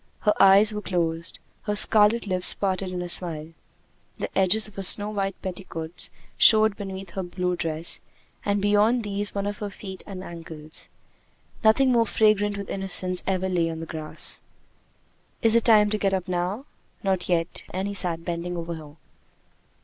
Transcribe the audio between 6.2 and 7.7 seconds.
showed beneath her blue